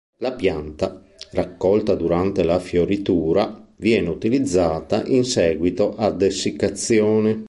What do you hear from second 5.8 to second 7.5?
ad essiccazione.